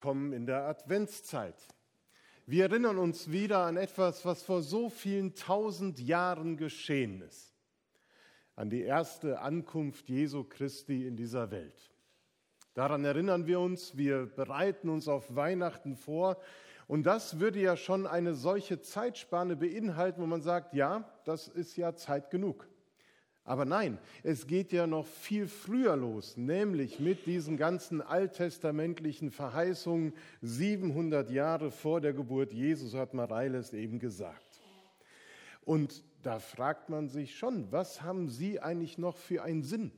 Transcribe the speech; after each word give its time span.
kommen 0.00 0.32
in 0.32 0.46
der 0.46 0.64
Adventszeit. 0.64 1.56
Wir 2.46 2.64
erinnern 2.64 2.98
uns 2.98 3.30
wieder 3.30 3.60
an 3.60 3.76
etwas, 3.76 4.24
was 4.24 4.42
vor 4.42 4.62
so 4.62 4.88
vielen 4.88 5.34
tausend 5.34 6.00
Jahren 6.00 6.56
geschehen 6.56 7.20
ist. 7.20 7.54
An 8.56 8.70
die 8.70 8.82
erste 8.82 9.40
Ankunft 9.40 10.08
Jesu 10.08 10.44
Christi 10.44 11.06
in 11.06 11.16
dieser 11.16 11.50
Welt. 11.50 11.90
Daran 12.74 13.04
erinnern 13.04 13.46
wir 13.46 13.60
uns, 13.60 13.96
wir 13.96 14.26
bereiten 14.26 14.88
uns 14.88 15.06
auf 15.06 15.34
Weihnachten 15.34 15.96
vor. 15.96 16.38
Und 16.86 17.04
das 17.04 17.38
würde 17.38 17.60
ja 17.60 17.76
schon 17.76 18.06
eine 18.06 18.34
solche 18.34 18.80
Zeitspanne 18.80 19.56
beinhalten, 19.56 20.20
wo 20.20 20.26
man 20.26 20.42
sagt, 20.42 20.74
ja, 20.74 21.04
das 21.24 21.46
ist 21.46 21.76
ja 21.76 21.94
Zeit 21.94 22.30
genug. 22.30 22.68
Aber 23.50 23.64
nein, 23.64 23.98
es 24.22 24.46
geht 24.46 24.70
ja 24.70 24.86
noch 24.86 25.08
viel 25.08 25.48
früher 25.48 25.96
los, 25.96 26.36
nämlich 26.36 27.00
mit 27.00 27.26
diesen 27.26 27.56
ganzen 27.56 28.00
alttestamentlichen 28.00 29.32
Verheißungen 29.32 30.12
700 30.40 31.28
Jahre 31.32 31.72
vor 31.72 32.00
der 32.00 32.12
Geburt 32.12 32.52
Jesus, 32.52 32.94
hat 32.94 33.12
Mareiles 33.12 33.72
eben 33.72 33.98
gesagt. 33.98 34.60
Und 35.64 36.04
da 36.22 36.38
fragt 36.38 36.90
man 36.90 37.08
sich 37.08 37.36
schon, 37.36 37.72
was 37.72 38.02
haben 38.02 38.28
Sie 38.28 38.60
eigentlich 38.60 38.98
noch 38.98 39.16
für 39.16 39.42
einen 39.42 39.64
Sinn? 39.64 39.90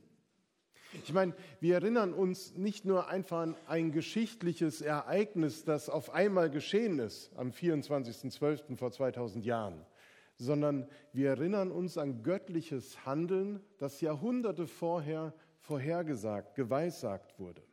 Ich 1.03 1.13
meine, 1.13 1.35
wir 1.59 1.75
erinnern 1.75 2.11
uns 2.11 2.55
nicht 2.57 2.85
nur 2.85 3.07
einfach 3.07 3.41
an 3.41 3.55
ein 3.67 3.91
geschichtliches 3.91 4.81
Ereignis, 4.81 5.63
das 5.63 5.91
auf 5.91 6.09
einmal 6.09 6.49
geschehen 6.49 6.97
ist 6.97 7.29
am 7.37 7.51
24.12. 7.51 8.77
vor 8.77 8.91
2000 8.91 9.45
Jahren 9.45 9.85
sondern 10.37 10.87
wir 11.11 11.29
erinnern 11.29 11.71
uns 11.71 11.97
an 11.97 12.23
göttliches 12.23 13.05
Handeln, 13.05 13.59
das 13.77 14.01
Jahrhunderte 14.01 14.67
vorher 14.67 15.33
vorhergesagt, 15.59 16.55
geweissagt 16.55 17.39
wurde. 17.39 17.63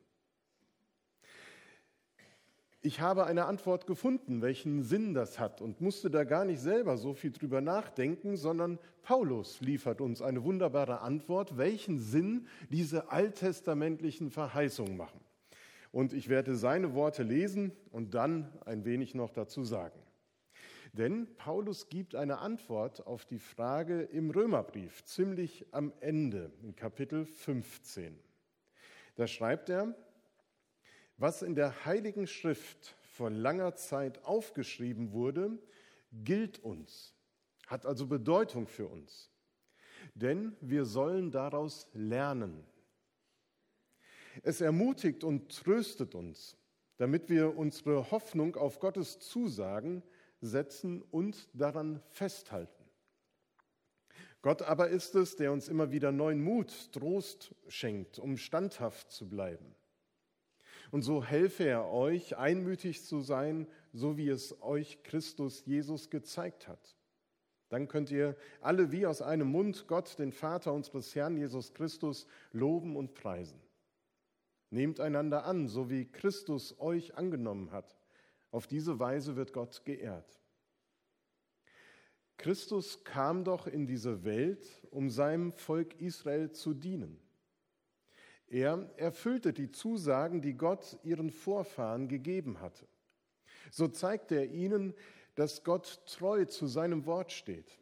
Ich 2.83 3.00
habe 3.00 3.27
eine 3.27 3.45
Antwort 3.45 3.86
gefunden, 3.86 4.41
welchen 4.41 4.83
Sinn 4.83 5.12
das 5.12 5.38
hat 5.38 5.60
und 5.60 5.83
musste 5.83 6.10
da 6.10 6.24
gar 6.24 6.47
nicht 6.47 6.61
selber 6.61 6.97
so 6.97 7.12
viel 7.12 7.30
drüber 7.30 7.61
nachdenken, 7.61 8.39
sondern 8.39 8.78
Paulus 9.02 9.61
liefert 9.61 10.00
uns 10.00 10.22
eine 10.22 10.45
wunderbare 10.45 11.00
Antwort, 11.00 11.58
welchen 11.58 11.98
Sinn 11.98 12.47
diese 12.70 13.11
alttestamentlichen 13.11 14.30
Verheißungen 14.30 14.97
machen. 14.97 15.20
Und 15.92 16.14
ich 16.14 16.30
werde 16.30 16.55
seine 16.55 16.95
Worte 16.95 17.22
lesen 17.22 17.72
und 17.91 18.14
dann 18.14 18.50
ein 18.64 18.86
wenig 18.86 19.14
noch 19.14 19.30
dazu 19.30 19.62
sagen. 19.62 20.00
Denn 20.92 21.34
Paulus 21.36 21.88
gibt 21.88 22.14
eine 22.14 22.38
Antwort 22.38 23.06
auf 23.06 23.24
die 23.24 23.38
Frage 23.38 24.02
im 24.02 24.30
Römerbrief, 24.30 25.05
ziemlich 25.05 25.66
am 25.70 25.92
Ende, 26.00 26.50
in 26.62 26.74
Kapitel 26.74 27.27
15. 27.27 28.19
Da 29.14 29.27
schreibt 29.28 29.68
er, 29.68 29.94
was 31.16 31.42
in 31.42 31.55
der 31.55 31.84
Heiligen 31.84 32.27
Schrift 32.27 32.96
vor 33.12 33.30
langer 33.30 33.74
Zeit 33.74 34.24
aufgeschrieben 34.24 35.12
wurde, 35.12 35.58
gilt 36.12 36.58
uns, 36.58 37.14
hat 37.66 37.86
also 37.86 38.06
Bedeutung 38.06 38.66
für 38.66 38.88
uns. 38.88 39.30
Denn 40.14 40.56
wir 40.61 40.84
sollen 40.84 41.30
daraus 41.30 41.86
lernen. 41.92 42.64
Es 44.42 44.61
ermutigt 44.61 45.22
und 45.22 45.55
tröstet 45.55 46.14
uns, 46.14 46.56
damit 46.96 47.28
wir 47.28 47.56
unsere 47.56 48.11
Hoffnung 48.11 48.56
auf 48.56 48.80
Gottes 48.80 49.18
Zusagen 49.20 50.02
setzen 50.41 51.02
und 51.02 51.48
daran 51.52 52.00
festhalten. 52.10 52.84
Gott 54.42 54.62
aber 54.62 54.88
ist 54.88 55.14
es, 55.14 55.36
der 55.36 55.52
uns 55.52 55.69
immer 55.69 55.91
wieder 55.92 56.12
neuen 56.12 56.42
Mut, 56.42 56.92
Trost 56.92 57.55
schenkt, 57.69 58.19
um 58.19 58.38
standhaft 58.38 59.11
zu 59.11 59.28
bleiben. 59.28 59.74
Und 60.91 61.02
so 61.02 61.22
helfe 61.22 61.64
er 61.64 61.91
euch, 61.91 62.36
einmütig 62.38 63.05
zu 63.05 63.20
sein, 63.20 63.66
so 63.92 64.16
wie 64.16 64.28
es 64.28 64.61
euch 64.62 65.02
Christus 65.02 65.64
Jesus 65.66 66.08
gezeigt 66.08 66.68
hat. 66.68 66.96
Dann 67.68 67.86
könnt 67.86 68.11
ihr 68.11 68.34
alle 68.61 68.91
wie 68.91 69.06
aus 69.06 69.22
einem 69.22 69.48
Mund 69.48 69.86
Gott, 69.86 70.18
den 70.18 70.33
Vater 70.33 70.73
unseres 70.73 71.14
Herrn 71.14 71.36
Jesus 71.36 71.74
Christus, 71.74 72.27
loben 72.50 72.96
und 72.96 73.14
preisen. 73.14 73.61
Nehmt 74.70 75.00
einander 75.00 75.45
an, 75.45 75.68
so 75.68 75.90
wie 75.90 76.06
Christus 76.06 76.80
euch 76.80 77.17
angenommen 77.17 77.70
hat 77.73 77.99
auf 78.50 78.66
diese 78.66 78.98
Weise 78.98 79.36
wird 79.36 79.52
Gott 79.52 79.84
geehrt. 79.84 80.40
Christus 82.36 83.05
kam 83.05 83.44
doch 83.44 83.66
in 83.66 83.86
diese 83.86 84.24
Welt, 84.24 84.66
um 84.90 85.11
seinem 85.11 85.52
Volk 85.52 86.00
Israel 86.00 86.50
zu 86.52 86.72
dienen. 86.72 87.20
Er 88.46 88.90
erfüllte 88.96 89.52
die 89.52 89.70
Zusagen, 89.70 90.40
die 90.40 90.55
Gott 90.55 90.98
ihren 91.05 91.30
Vorfahren 91.30 92.08
gegeben 92.08 92.61
hatte. 92.61 92.86
So 93.70 93.88
zeigte 93.88 94.36
er 94.36 94.50
ihnen, 94.50 94.94
dass 95.34 95.62
Gott 95.62 96.02
treu 96.06 96.44
zu 96.46 96.67
seinem 96.67 97.06
Wort 97.06 97.30
steht. 97.30 97.78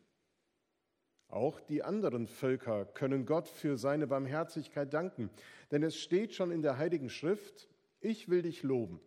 Auch 1.28 1.60
die 1.60 1.82
anderen 1.82 2.26
Völker 2.26 2.84
können 2.84 3.26
Gott 3.26 3.48
für 3.48 3.76
seine 3.76 4.06
Barmherzigkeit 4.06 4.92
danken, 4.92 5.30
denn 5.70 5.82
es 5.82 5.96
steht 5.96 6.34
schon 6.34 6.50
in 6.50 6.62
der 6.62 6.78
Heiligen 6.78 7.10
Schrift, 7.10 7.68
ich 8.00 8.28
will 8.28 8.42
dich 8.42 8.62
loben. 8.62 9.00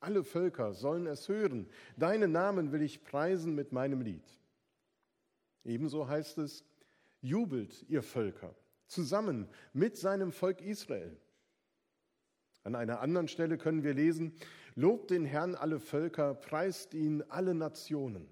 Alle 0.00 0.24
Völker 0.24 0.72
sollen 0.72 1.06
es 1.06 1.28
hören. 1.28 1.68
Deinen 1.96 2.32
Namen 2.32 2.72
will 2.72 2.82
ich 2.82 3.04
preisen 3.04 3.54
mit 3.54 3.72
meinem 3.72 4.00
Lied. 4.00 4.24
Ebenso 5.62 6.08
heißt 6.08 6.38
es, 6.38 6.64
jubelt 7.20 7.84
ihr 7.88 8.02
Völker 8.02 8.54
zusammen 8.86 9.48
mit 9.72 9.96
seinem 9.96 10.32
Volk 10.32 10.60
Israel. 10.62 11.16
An 12.64 12.74
einer 12.74 13.00
anderen 13.00 13.28
Stelle 13.28 13.56
können 13.56 13.84
wir 13.84 13.94
lesen, 13.94 14.34
lobt 14.74 15.10
den 15.10 15.24
Herrn 15.24 15.54
alle 15.54 15.78
Völker, 15.80 16.34
preist 16.34 16.94
ihn 16.94 17.22
alle 17.28 17.54
Nationen. 17.54 18.28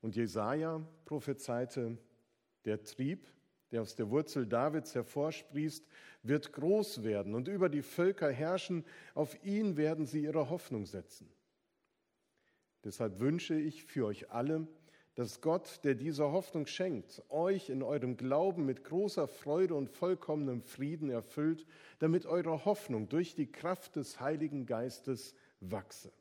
Und 0.00 0.14
Jesaja 0.14 0.86
prophezeite, 1.04 1.98
der 2.64 2.82
Trieb, 2.84 3.26
der 3.70 3.82
aus 3.82 3.94
der 3.94 4.10
Wurzel 4.10 4.46
Davids 4.46 4.94
hervorsprießt, 4.94 5.86
wird 6.22 6.52
groß 6.52 7.04
werden 7.04 7.34
und 7.34 7.48
über 7.48 7.68
die 7.68 7.82
Völker 7.82 8.30
herrschen. 8.30 8.84
Auf 9.14 9.42
ihn 9.44 9.76
werden 9.76 10.06
sie 10.06 10.24
ihre 10.24 10.50
Hoffnung 10.50 10.86
setzen. 10.86 11.28
Deshalb 12.84 13.20
wünsche 13.20 13.54
ich 13.54 13.84
für 13.84 14.06
euch 14.06 14.30
alle, 14.30 14.66
dass 15.14 15.40
Gott, 15.40 15.80
der 15.82 15.96
diese 15.96 16.30
Hoffnung 16.30 16.66
schenkt, 16.66 17.24
euch 17.28 17.70
in 17.70 17.82
eurem 17.82 18.16
Glauben 18.16 18.64
mit 18.64 18.84
großer 18.84 19.26
Freude 19.26 19.74
und 19.74 19.90
vollkommenem 19.90 20.62
Frieden 20.62 21.10
erfüllt, 21.10 21.66
damit 21.98 22.24
eure 22.24 22.64
Hoffnung 22.64 23.08
durch 23.08 23.34
die 23.34 23.50
Kraft 23.50 23.96
des 23.96 24.20
Heiligen 24.20 24.64
Geistes 24.64 25.34
wachse. 25.58 26.12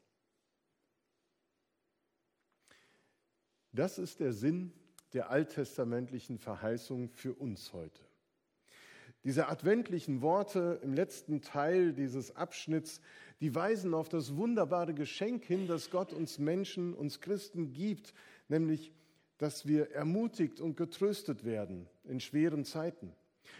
Das 3.71 3.99
ist 3.99 4.19
der 4.19 4.33
Sinn 4.33 4.73
der 5.13 5.29
alttestamentlichen 5.29 6.37
Verheißung 6.37 7.09
für 7.09 7.33
uns 7.33 7.73
heute. 7.73 8.01
Diese 9.23 9.47
adventlichen 9.47 10.21
Worte 10.21 10.79
im 10.83 10.93
letzten 10.93 11.41
Teil 11.41 11.93
dieses 11.93 12.35
Abschnitts, 12.35 13.01
die 13.41 13.53
weisen 13.53 13.93
auf 13.93 14.09
das 14.09 14.35
wunderbare 14.35 14.93
Geschenk 14.93 15.43
hin, 15.43 15.67
das 15.67 15.89
Gott 15.89 16.13
uns 16.13 16.39
Menschen, 16.39 16.93
uns 16.93 17.19
Christen 17.19 17.73
gibt, 17.73 18.13
nämlich, 18.47 18.93
dass 19.37 19.67
wir 19.67 19.91
ermutigt 19.91 20.61
und 20.61 20.77
getröstet 20.77 21.43
werden 21.43 21.87
in 22.05 22.19
schweren 22.19 22.63
Zeiten, 22.63 23.13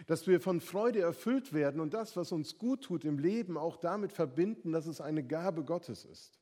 dass 0.06 0.25
wir 0.25 0.40
von 0.40 0.62
Freude 0.62 1.02
erfüllt 1.02 1.53
werden 1.53 1.81
und 1.81 1.94
das, 1.94 2.16
was 2.16 2.31
uns 2.31 2.57
gut 2.57 2.84
tut 2.86 3.03
im 3.03 3.19
Leben, 3.19 3.57
auch 3.57 3.78
damit 3.78 4.13
verbinden, 4.13 4.72
dass 4.72 4.88
es 4.88 5.02
eine 5.02 5.24
Gabe 5.24 5.63
Gottes 5.63 6.06
ist. 6.06 6.40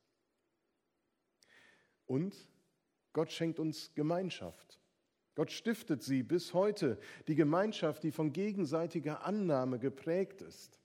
Und 2.05 2.35
Gott 3.13 3.31
schenkt 3.31 3.59
uns 3.59 3.91
Gemeinschaft. 3.95 4.79
Gott 5.35 5.51
stiftet 5.51 6.01
sie 6.01 6.23
bis 6.23 6.53
heute, 6.53 6.97
die 7.27 7.35
Gemeinschaft, 7.35 8.03
die 8.03 8.11
von 8.11 8.31
gegenseitiger 8.31 9.25
Annahme 9.25 9.79
geprägt 9.79 10.41
ist, 10.41 10.79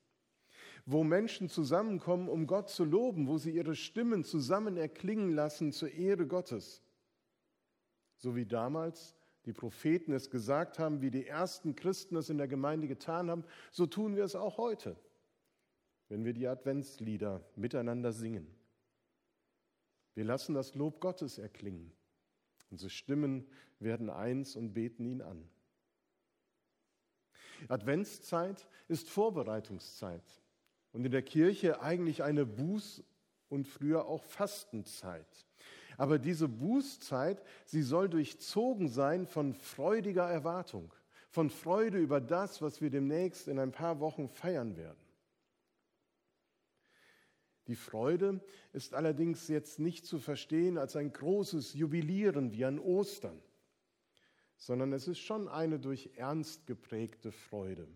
wo 0.84 1.04
Menschen 1.04 1.48
zusammenkommen, 1.48 2.28
um 2.28 2.48
Gott 2.48 2.68
zu 2.68 2.84
loben, 2.84 3.28
wo 3.28 3.38
sie 3.38 3.52
ihre 3.52 3.76
Stimmen 3.76 4.24
zusammen 4.24 4.76
erklingen 4.76 5.30
lassen 5.30 5.70
zur 5.70 5.92
Ehre 5.92 6.26
Gottes. 6.26 6.82
So 8.16 8.34
wie 8.34 8.44
damals 8.44 9.16
die 9.46 9.52
Propheten 9.52 10.12
es 10.12 10.30
gesagt 10.30 10.80
haben, 10.80 11.00
wie 11.00 11.12
die 11.12 11.26
ersten 11.26 11.76
Christen 11.76 12.16
es 12.16 12.28
in 12.28 12.38
der 12.38 12.48
Gemeinde 12.48 12.88
getan 12.88 13.30
haben, 13.30 13.44
so 13.70 13.86
tun 13.86 14.16
wir 14.16 14.24
es 14.24 14.34
auch 14.34 14.58
heute, 14.58 14.96
wenn 16.08 16.24
wir 16.24 16.32
die 16.32 16.48
Adventslieder 16.48 17.48
miteinander 17.54 18.12
singen. 18.12 18.48
Wir 20.14 20.24
lassen 20.24 20.54
das 20.54 20.74
Lob 20.74 21.00
Gottes 21.00 21.38
erklingen. 21.38 21.92
Unsere 22.70 22.90
Stimmen 22.90 23.46
werden 23.78 24.10
eins 24.10 24.56
und 24.56 24.72
beten 24.72 25.04
ihn 25.04 25.22
an. 25.22 25.48
Adventszeit 27.68 28.66
ist 28.88 29.10
Vorbereitungszeit 29.10 30.24
und 30.92 31.04
in 31.04 31.12
der 31.12 31.22
Kirche 31.22 31.82
eigentlich 31.82 32.22
eine 32.22 32.44
Buß- 32.44 33.02
und 33.48 33.66
früher 33.66 34.06
auch 34.06 34.22
Fastenzeit. 34.22 35.46
Aber 35.98 36.18
diese 36.18 36.48
Bußzeit, 36.48 37.42
sie 37.66 37.82
soll 37.82 38.08
durchzogen 38.08 38.88
sein 38.88 39.26
von 39.26 39.52
freudiger 39.52 40.28
Erwartung, 40.30 40.94
von 41.28 41.50
Freude 41.50 41.98
über 41.98 42.20
das, 42.20 42.62
was 42.62 42.80
wir 42.80 42.90
demnächst 42.90 43.48
in 43.48 43.58
ein 43.58 43.72
paar 43.72 44.00
Wochen 44.00 44.28
feiern 44.28 44.76
werden. 44.76 44.99
Die 47.70 47.76
Freude 47.76 48.40
ist 48.72 48.94
allerdings 48.94 49.46
jetzt 49.46 49.78
nicht 49.78 50.04
zu 50.04 50.18
verstehen 50.18 50.76
als 50.76 50.96
ein 50.96 51.12
großes 51.12 51.74
Jubilieren 51.74 52.52
wie 52.52 52.64
an 52.64 52.80
Ostern, 52.80 53.40
sondern 54.56 54.92
es 54.92 55.06
ist 55.06 55.20
schon 55.20 55.46
eine 55.46 55.78
durch 55.78 56.10
Ernst 56.16 56.66
geprägte 56.66 57.30
Freude. 57.30 57.86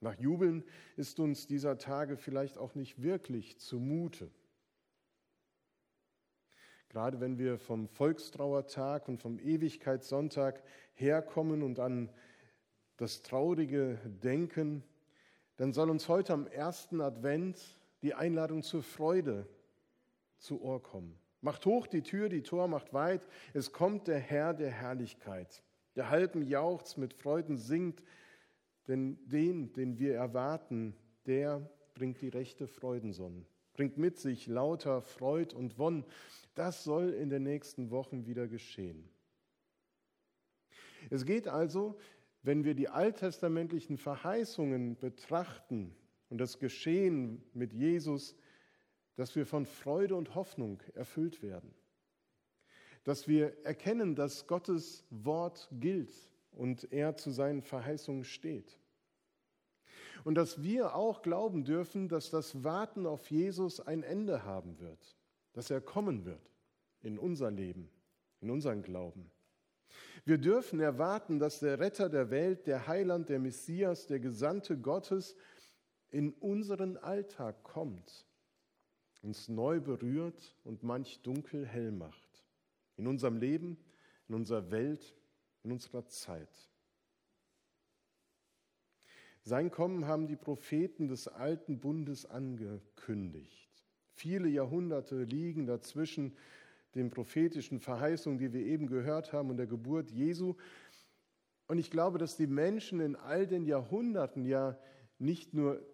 Nach 0.00 0.18
Jubeln 0.18 0.64
ist 0.96 1.20
uns 1.20 1.46
dieser 1.46 1.76
Tage 1.76 2.16
vielleicht 2.16 2.56
auch 2.56 2.74
nicht 2.74 3.02
wirklich 3.02 3.58
zumute. 3.58 4.30
Gerade 6.88 7.20
wenn 7.20 7.36
wir 7.36 7.58
vom 7.58 7.88
Volkstrauertag 7.88 9.06
und 9.06 9.18
vom 9.18 9.38
Ewigkeitssonntag 9.38 10.62
herkommen 10.94 11.62
und 11.62 11.78
an 11.78 12.08
das 12.96 13.20
Traurige 13.20 13.98
denken, 14.06 14.82
dann 15.56 15.74
soll 15.74 15.90
uns 15.90 16.08
heute 16.08 16.32
am 16.32 16.46
ersten 16.46 17.02
Advent 17.02 17.60
die 18.04 18.14
Einladung 18.14 18.62
zur 18.62 18.82
Freude 18.82 19.48
zu 20.36 20.62
Ohr 20.62 20.82
kommen. 20.82 21.18
Macht 21.40 21.64
hoch 21.66 21.86
die 21.86 22.02
Tür, 22.02 22.28
die 22.28 22.42
Tor 22.42 22.68
macht 22.68 22.92
weit, 22.92 23.26
es 23.54 23.72
kommt 23.72 24.08
der 24.08 24.18
Herr 24.18 24.54
der 24.54 24.70
Herrlichkeit. 24.70 25.62
Der 25.96 26.10
halben 26.10 26.42
jauchzt, 26.42 26.98
mit 26.98 27.14
Freuden 27.14 27.56
singt, 27.56 28.02
denn 28.88 29.18
den, 29.26 29.72
den 29.72 29.98
wir 29.98 30.14
erwarten, 30.14 30.94
der 31.26 31.68
bringt 31.94 32.20
die 32.20 32.28
rechte 32.28 32.66
Freudensonne, 32.66 33.46
bringt 33.72 33.96
mit 33.96 34.18
sich 34.18 34.46
lauter 34.46 35.00
Freud 35.00 35.54
und 35.54 35.78
Wonn. 35.78 36.04
Das 36.54 36.84
soll 36.84 37.10
in 37.10 37.30
den 37.30 37.42
nächsten 37.42 37.90
Wochen 37.90 38.26
wieder 38.26 38.48
geschehen. 38.48 39.08
Es 41.10 41.24
geht 41.24 41.48
also 41.48 41.98
wenn 42.44 42.62
wir 42.62 42.74
die 42.74 42.90
alttestamentlichen 42.90 43.96
Verheißungen 43.96 44.98
betrachten 44.98 45.96
und 46.34 46.38
das 46.38 46.58
Geschehen 46.58 47.40
mit 47.52 47.72
Jesus, 47.72 48.34
dass 49.14 49.36
wir 49.36 49.46
von 49.46 49.66
Freude 49.66 50.16
und 50.16 50.34
Hoffnung 50.34 50.82
erfüllt 50.94 51.42
werden. 51.42 51.72
Dass 53.04 53.28
wir 53.28 53.64
erkennen, 53.64 54.16
dass 54.16 54.48
Gottes 54.48 55.04
Wort 55.10 55.68
gilt 55.70 56.12
und 56.50 56.92
er 56.92 57.16
zu 57.16 57.30
seinen 57.30 57.62
Verheißungen 57.62 58.24
steht. 58.24 58.80
Und 60.24 60.34
dass 60.34 60.60
wir 60.60 60.96
auch 60.96 61.22
glauben 61.22 61.62
dürfen, 61.62 62.08
dass 62.08 62.30
das 62.30 62.64
Warten 62.64 63.06
auf 63.06 63.30
Jesus 63.30 63.78
ein 63.78 64.02
Ende 64.02 64.42
haben 64.42 64.80
wird, 64.80 65.16
dass 65.52 65.70
er 65.70 65.80
kommen 65.80 66.24
wird 66.24 66.50
in 67.02 67.16
unser 67.16 67.52
Leben, 67.52 67.88
in 68.40 68.50
unseren 68.50 68.82
Glauben. 68.82 69.30
Wir 70.24 70.38
dürfen 70.38 70.80
erwarten, 70.80 71.38
dass 71.38 71.60
der 71.60 71.78
Retter 71.78 72.08
der 72.08 72.30
Welt, 72.30 72.66
der 72.66 72.88
Heiland, 72.88 73.28
der 73.28 73.38
Messias, 73.38 74.08
der 74.08 74.18
Gesandte 74.18 74.76
Gottes 74.76 75.36
in 76.10 76.32
unseren 76.32 76.96
Alltag 76.96 77.62
kommt, 77.62 78.26
uns 79.22 79.48
neu 79.48 79.80
berührt 79.80 80.56
und 80.64 80.82
manch 80.82 81.20
dunkel 81.22 81.66
hell 81.66 81.92
macht. 81.92 82.44
In 82.96 83.06
unserem 83.06 83.36
Leben, 83.36 83.78
in 84.28 84.34
unserer 84.34 84.70
Welt, 84.70 85.14
in 85.62 85.72
unserer 85.72 86.06
Zeit. 86.06 86.70
Sein 89.42 89.70
Kommen 89.70 90.06
haben 90.06 90.26
die 90.26 90.36
Propheten 90.36 91.08
des 91.08 91.28
alten 91.28 91.78
Bundes 91.78 92.24
angekündigt. 92.24 93.68
Viele 94.12 94.48
Jahrhunderte 94.48 95.24
liegen 95.24 95.66
dazwischen 95.66 96.36
den 96.94 97.10
prophetischen 97.10 97.80
Verheißungen, 97.80 98.38
die 98.38 98.52
wir 98.52 98.64
eben 98.64 98.86
gehört 98.86 99.32
haben, 99.32 99.50
und 99.50 99.56
der 99.56 99.66
Geburt 99.66 100.10
Jesu. 100.10 100.54
Und 101.66 101.78
ich 101.78 101.90
glaube, 101.90 102.18
dass 102.18 102.36
die 102.36 102.46
Menschen 102.46 103.00
in 103.00 103.16
all 103.16 103.46
den 103.46 103.66
Jahrhunderten 103.66 104.44
ja 104.44 104.78
nicht 105.18 105.52
nur 105.52 105.84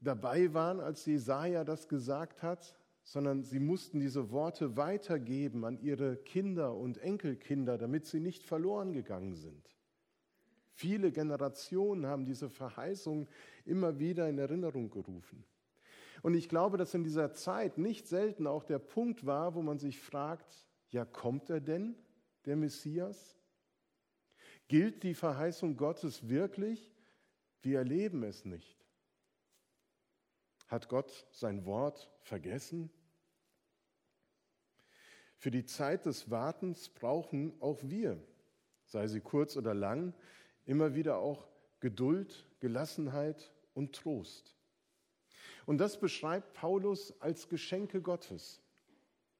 dabei 0.00 0.52
waren, 0.54 0.80
als 0.80 1.04
Jesaja 1.06 1.64
das 1.64 1.88
gesagt 1.88 2.42
hat, 2.42 2.76
sondern 3.02 3.42
sie 3.42 3.60
mussten 3.60 4.00
diese 4.00 4.30
Worte 4.30 4.76
weitergeben 4.76 5.64
an 5.64 5.78
ihre 5.80 6.16
Kinder 6.16 6.74
und 6.74 6.98
Enkelkinder, 6.98 7.78
damit 7.78 8.06
sie 8.06 8.20
nicht 8.20 8.42
verloren 8.42 8.92
gegangen 8.92 9.34
sind. 9.34 9.68
Viele 10.72 11.12
Generationen 11.12 12.06
haben 12.06 12.24
diese 12.24 12.48
Verheißung 12.48 13.28
immer 13.64 13.98
wieder 13.98 14.28
in 14.28 14.38
Erinnerung 14.38 14.90
gerufen. 14.90 15.44
Und 16.22 16.34
ich 16.34 16.48
glaube, 16.48 16.76
dass 16.76 16.94
in 16.94 17.04
dieser 17.04 17.32
Zeit 17.32 17.78
nicht 17.78 18.06
selten 18.06 18.46
auch 18.46 18.64
der 18.64 18.78
Punkt 18.78 19.26
war, 19.26 19.54
wo 19.54 19.62
man 19.62 19.78
sich 19.78 20.00
fragt, 20.00 20.66
ja, 20.90 21.04
kommt 21.04 21.50
er 21.50 21.60
denn, 21.60 21.94
der 22.46 22.56
Messias? 22.56 23.36
Gilt 24.68 25.02
die 25.02 25.14
Verheißung 25.14 25.76
Gottes 25.76 26.28
wirklich? 26.28 26.94
Wir 27.62 27.78
erleben 27.78 28.22
es 28.22 28.44
nicht. 28.44 28.79
Hat 30.70 30.88
Gott 30.88 31.26
sein 31.32 31.64
Wort 31.64 32.08
vergessen? 32.22 32.90
Für 35.36 35.50
die 35.50 35.64
Zeit 35.64 36.06
des 36.06 36.30
Wartens 36.30 36.88
brauchen 36.88 37.60
auch 37.60 37.80
wir, 37.82 38.22
sei 38.84 39.08
sie 39.08 39.20
kurz 39.20 39.56
oder 39.56 39.74
lang, 39.74 40.14
immer 40.66 40.94
wieder 40.94 41.18
auch 41.18 41.48
Geduld, 41.80 42.46
Gelassenheit 42.60 43.52
und 43.74 43.96
Trost. 43.96 44.54
Und 45.66 45.78
das 45.78 45.98
beschreibt 45.98 46.54
Paulus 46.54 47.20
als 47.20 47.48
Geschenke 47.48 48.00
Gottes. 48.00 48.62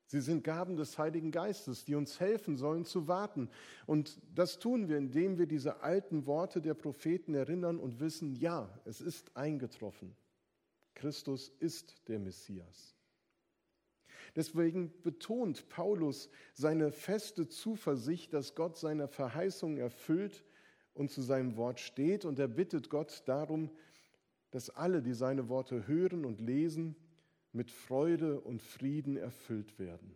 Sie 0.06 0.20
sind 0.20 0.42
Gaben 0.42 0.74
des 0.74 0.98
Heiligen 0.98 1.30
Geistes, 1.30 1.84
die 1.84 1.94
uns 1.94 2.18
helfen 2.18 2.56
sollen 2.56 2.84
zu 2.84 3.06
warten. 3.06 3.48
Und 3.86 4.20
das 4.34 4.58
tun 4.58 4.88
wir, 4.88 4.98
indem 4.98 5.38
wir 5.38 5.46
diese 5.46 5.84
alten 5.84 6.26
Worte 6.26 6.60
der 6.60 6.74
Propheten 6.74 7.34
erinnern 7.34 7.78
und 7.78 8.00
wissen, 8.00 8.34
ja, 8.34 8.68
es 8.84 9.00
ist 9.00 9.36
eingetroffen. 9.36 10.16
Christus 11.00 11.50
ist 11.60 12.06
der 12.08 12.18
Messias. 12.18 12.94
Deswegen 14.36 14.92
betont 15.02 15.66
Paulus 15.70 16.28
seine 16.52 16.92
feste 16.92 17.48
Zuversicht, 17.48 18.34
dass 18.34 18.54
Gott 18.54 18.76
seine 18.76 19.08
Verheißung 19.08 19.78
erfüllt 19.78 20.44
und 20.92 21.10
zu 21.10 21.22
seinem 21.22 21.56
Wort 21.56 21.80
steht. 21.80 22.26
Und 22.26 22.38
er 22.38 22.48
bittet 22.48 22.90
Gott 22.90 23.22
darum, 23.24 23.70
dass 24.50 24.68
alle, 24.68 25.00
die 25.00 25.14
seine 25.14 25.48
Worte 25.48 25.86
hören 25.88 26.26
und 26.26 26.38
lesen, 26.38 26.94
mit 27.52 27.70
Freude 27.70 28.38
und 28.38 28.60
Frieden 28.60 29.16
erfüllt 29.16 29.78
werden, 29.78 30.14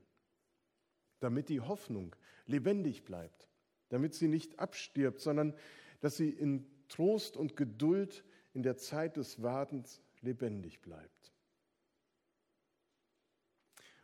damit 1.19 1.49
die 1.49 1.63
Hoffnung 1.63 2.15
lebendig 2.45 3.05
bleibt, 3.05 3.49
damit 3.89 4.15
sie 4.15 4.29
nicht 4.29 4.59
abstirbt, 4.59 5.21
sondern 5.21 5.55
dass 6.01 6.19
sie 6.19 6.29
in 6.29 6.67
Trost 6.89 7.39
und 7.39 7.57
Geduld 7.57 8.23
in 8.53 8.63
der 8.63 8.77
Zeit 8.77 9.17
des 9.17 9.43
Wartens 9.43 10.03
lebendig 10.25 10.81
bleibt. 10.81 11.33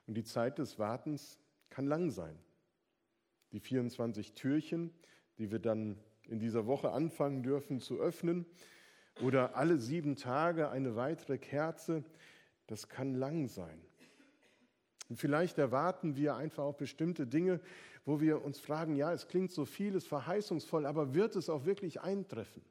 Und 0.07 0.15
die 0.15 0.25
Zeit 0.25 0.59
des 0.59 0.79
Wartens 0.79 1.39
kann 1.69 1.87
lang 1.87 2.11
sein. 2.11 2.39
Die 3.53 3.61
24 3.61 4.35
Türchen, 4.35 4.93
die 5.39 5.51
wir 5.51 5.59
dann 5.59 5.99
in 6.25 6.39
dieser 6.39 6.67
Woche 6.67 6.93
anfangen 6.93 7.43
dürfen 7.43 7.81
zu 7.81 7.99
öffnen, 7.99 8.47
oder 9.21 9.57
alle 9.57 9.79
sieben 9.79 10.17
Tage 10.17 10.71
eine 10.71 10.97
weitere 10.97 11.39
Kerze, 11.39 12.05
das 12.67 12.89
kann 12.89 13.15
lang 13.15 13.49
sein. 13.49 13.81
Und 15.09 15.17
vielleicht 15.17 15.59
erwarten 15.59 16.17
wir 16.17 16.37
einfach 16.37 16.65
auch 16.65 16.77
bestimmte 16.77 17.27
Dinge, 17.27 17.61
wo 18.05 18.21
wir 18.21 18.45
uns 18.45 18.61
fragen, 18.61 18.95
ja, 18.97 19.13
es 19.13 19.27
klingt 19.29 19.51
so 19.51 19.65
vieles 19.65 20.07
verheißungsvoll, 20.07 20.87
aber 20.87 21.15
wird 21.15 21.37
es 21.37 21.51
auch 21.51 21.65
wirklich 21.67 22.01
eintreffen? 22.01 22.65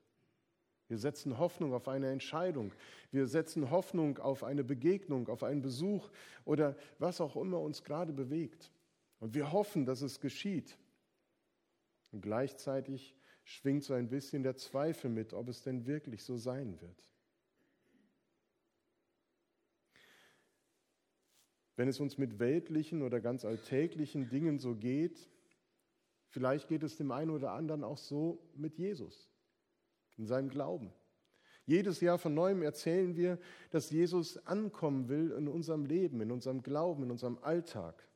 Wir 0.89 0.97
setzen 0.97 1.37
Hoffnung 1.37 1.73
auf 1.73 1.87
eine 1.87 2.09
Entscheidung. 2.09 2.73
Wir 3.11 3.27
setzen 3.27 3.69
Hoffnung 3.69 4.17
auf 4.17 4.43
eine 4.43 4.63
Begegnung, 4.63 5.29
auf 5.29 5.43
einen 5.43 5.61
Besuch 5.61 6.09
oder 6.45 6.75
was 6.97 7.21
auch 7.21 7.35
immer 7.35 7.59
uns 7.59 7.83
gerade 7.83 8.11
bewegt. 8.11 8.71
Und 9.19 9.35
wir 9.35 9.51
hoffen, 9.51 9.85
dass 9.85 10.01
es 10.01 10.19
geschieht. 10.19 10.77
Und 12.11 12.21
gleichzeitig 12.21 13.15
schwingt 13.43 13.83
so 13.83 13.93
ein 13.93 14.09
bisschen 14.09 14.41
der 14.41 14.57
Zweifel 14.57 15.11
mit, 15.11 15.33
ob 15.33 15.47
es 15.47 15.61
denn 15.61 15.85
wirklich 15.85 16.23
so 16.23 16.37
sein 16.37 16.81
wird. 16.81 17.09
Wenn 21.75 21.87
es 21.87 21.99
uns 21.99 22.17
mit 22.17 22.39
weltlichen 22.39 23.03
oder 23.03 23.21
ganz 23.21 23.45
alltäglichen 23.45 24.27
Dingen 24.27 24.57
so 24.57 24.75
geht, 24.75 25.29
vielleicht 26.29 26.67
geht 26.67 26.81
es 26.81 26.97
dem 26.97 27.11
einen 27.11 27.29
oder 27.29 27.51
anderen 27.51 27.83
auch 27.83 27.97
so 27.97 28.39
mit 28.55 28.77
Jesus, 28.77 29.28
in 30.19 30.27
seinem 30.27 30.49
Glauben. 30.49 30.93
Jedes 31.65 32.01
Jahr 32.01 32.17
von 32.17 32.33
neuem 32.33 32.61
erzählen 32.61 33.15
wir, 33.15 33.39
dass 33.71 33.89
Jesus 33.89 34.37
ankommen 34.45 35.07
will 35.07 35.31
in 35.31 35.47
unserem 35.47 35.85
Leben, 35.85 36.19
in 36.21 36.31
unserem 36.31 36.61
Glauben, 36.61 37.03
in 37.03 37.11
unserem 37.11 37.37
Alltag. 37.41 38.07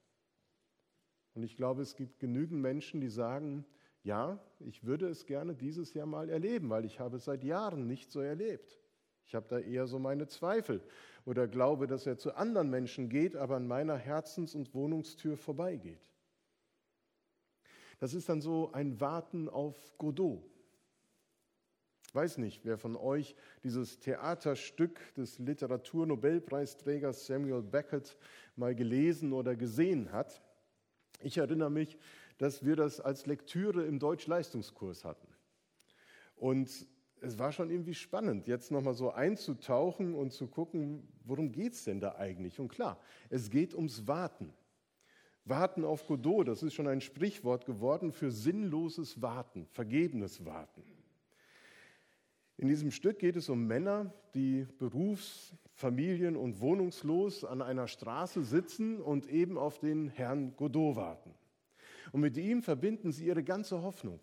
Und 1.34 1.44
ich 1.44 1.56
glaube, 1.56 1.82
es 1.82 1.96
gibt 1.96 2.20
genügend 2.20 2.62
Menschen, 2.62 3.00
die 3.00 3.10
sagen, 3.10 3.66
ja, 4.04 4.40
ich 4.60 4.84
würde 4.84 5.08
es 5.08 5.26
gerne 5.26 5.56
dieses 5.56 5.94
Jahr 5.94 6.06
mal 6.06 6.30
erleben, 6.30 6.70
weil 6.70 6.86
ich 6.86 7.00
habe 7.00 7.18
es 7.18 7.26
seit 7.26 7.44
Jahren 7.44 7.88
nicht 7.88 8.12
so 8.12 8.20
erlebt. 8.20 8.80
Ich 9.26 9.34
habe 9.34 9.48
da 9.48 9.60
eher 9.60 9.88
so 9.88 10.00
meine 10.00 10.28
Zweifel 10.28 10.82
oder 11.26 11.48
glaube, 11.48 11.88
dass 11.88 12.06
er 12.06 12.18
zu 12.18 12.36
anderen 12.36 12.70
Menschen 12.70 13.08
geht, 13.08 13.36
aber 13.36 13.56
an 13.56 13.68
meiner 13.68 13.98
Herzens- 13.98 14.56
und 14.56 14.74
Wohnungstür 14.74 15.38
vorbeigeht. 15.38 16.12
Das 18.00 18.14
ist 18.14 18.28
dann 18.28 18.42
so 18.42 18.72
ein 18.74 19.00
Warten 19.00 19.48
auf 19.48 19.98
Godot. 19.98 20.53
Ich 22.14 22.16
weiß 22.16 22.38
nicht, 22.38 22.64
wer 22.64 22.78
von 22.78 22.96
euch 22.96 23.36
dieses 23.64 23.98
Theaterstück 23.98 25.00
des 25.16 25.40
Literaturnobelpreisträgers 25.40 27.26
Samuel 27.26 27.64
Beckett 27.64 28.20
mal 28.56 28.76
gelesen 28.76 29.34
oder 29.34 29.56
gesehen 29.56 30.12
hat. 30.12 30.44
Ich 31.22 31.40
erinnere 31.40 31.72
mich, 31.72 31.98
dass 32.38 32.64
wir 32.64 32.76
das 32.76 33.02
als 33.02 33.26
Lektüre 33.26 33.86
im 33.86 33.98
Deutsch-Leistungskurs 33.98 35.06
hatten. 35.06 35.28
Und 36.36 36.86
es 37.22 37.40
war 37.40 37.52
schon 37.52 37.72
irgendwie 37.72 37.96
spannend, 37.96 38.46
jetzt 38.46 38.70
nochmal 38.70 38.94
so 38.94 39.10
einzutauchen 39.10 40.14
und 40.14 40.34
zu 40.34 40.46
gucken, 40.46 41.08
worum 41.24 41.52
geht 41.52 41.74
es 41.74 41.86
denn 41.86 42.00
da 42.00 42.14
eigentlich? 42.18 42.60
Und 42.60 42.68
klar, 42.68 43.00
es 43.32 43.50
geht 43.50 43.74
ums 43.74 44.06
Warten. 44.06 44.54
Warten 45.46 45.84
auf 45.84 46.06
Godot, 46.06 46.48
das 46.48 46.62
ist 46.62 46.76
schon 46.76 46.88
ein 46.88 47.02
Sprichwort 47.02 47.66
geworden 47.66 48.12
für 48.12 48.30
sinnloses 48.30 49.20
Warten, 49.20 49.66
vergebenes 49.66 50.46
Warten. 50.46 50.93
In 52.58 52.68
diesem 52.68 52.92
Stück 52.92 53.20
geht 53.20 53.36
es 53.36 53.50
um 53.50 53.66
Männer, 53.66 54.14
die 54.34 54.68
berufs-, 54.78 55.56
familien- 55.74 56.38
und 56.38 56.60
wohnungslos 56.60 57.44
an 57.44 57.62
einer 57.62 57.88
Straße 57.88 58.44
sitzen 58.44 59.02
und 59.02 59.28
eben 59.28 59.58
auf 59.58 59.80
den 59.80 60.10
Herrn 60.10 60.56
Godot 60.56 60.96
warten. 60.96 61.34
Und 62.12 62.22
mit 62.22 62.38
ihm 62.38 62.62
verbinden 62.62 63.12
sie 63.12 63.26
ihre 63.26 63.44
ganze 63.44 63.82
Hoffnung. 63.82 64.20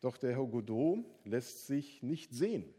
Doch 0.00 0.16
der 0.16 0.36
Herr 0.36 0.46
Godot 0.46 1.04
lässt 1.24 1.66
sich 1.66 2.02
nicht 2.02 2.32
sehen, 2.32 2.72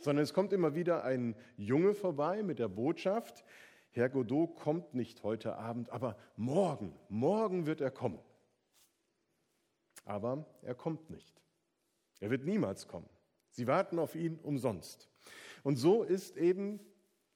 sondern 0.00 0.24
es 0.24 0.34
kommt 0.34 0.52
immer 0.52 0.74
wieder 0.74 1.04
ein 1.04 1.34
Junge 1.56 1.94
vorbei 1.94 2.42
mit 2.42 2.58
der 2.58 2.68
Botschaft, 2.68 3.44
Herr 3.92 4.08
Godot 4.08 4.54
kommt 4.54 4.94
nicht 4.94 5.22
heute 5.24 5.56
Abend, 5.56 5.90
aber 5.90 6.16
morgen, 6.36 6.94
morgen 7.08 7.66
wird 7.66 7.80
er 7.80 7.90
kommen. 7.90 8.20
Aber 10.04 10.46
er 10.62 10.74
kommt 10.74 11.10
nicht. 11.10 11.42
Er 12.20 12.30
wird 12.30 12.44
niemals 12.44 12.86
kommen. 12.86 13.08
Sie 13.60 13.66
warten 13.66 13.98
auf 13.98 14.14
ihn 14.14 14.38
umsonst. 14.42 15.10
Und 15.64 15.76
so 15.76 16.02
ist 16.02 16.38
eben 16.38 16.80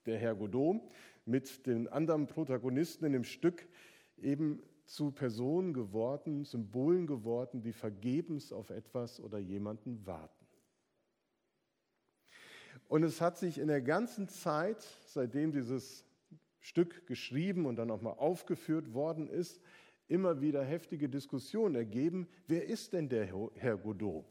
der 0.07 0.17
Herr 0.17 0.35
Godot 0.35 0.81
mit 1.27 1.67
den 1.67 1.87
anderen 1.87 2.27
Protagonisten 2.29 3.05
in 3.05 3.13
dem 3.13 3.25
Stück 3.25 3.69
eben 4.17 4.63
zu 4.87 5.11
Personen 5.11 5.75
geworden, 5.75 6.47
Symbolen 6.47 7.07
geworden, 7.07 7.61
die 7.61 7.75
vergebens 7.75 8.55
auf 8.55 8.71
etwas 8.71 9.21
oder 9.21 9.37
jemanden 9.37 10.07
warten. 10.07 10.47
Und 12.89 13.03
es 13.03 13.21
hat 13.21 13.37
sich 13.37 13.59
in 13.59 13.69
der 13.69 13.83
ganzen 13.83 14.27
Zeit, 14.27 14.83
seitdem 15.05 15.53
dieses 15.53 16.07
Stück 16.59 17.07
geschrieben 17.07 17.67
und 17.67 17.77
dann 17.77 17.91
auch 17.91 18.01
mal 18.01 18.13
aufgeführt 18.13 18.95
worden 18.95 19.29
ist, 19.29 19.61
immer 20.09 20.41
wieder 20.41 20.65
heftige 20.65 21.11
Diskussionen 21.11 21.75
ergeben, 21.75 22.27
wer 22.47 22.67
ist 22.67 22.95
denn 22.95 23.11
der 23.11 23.27
Herr 23.57 23.77
Godot? 23.77 24.25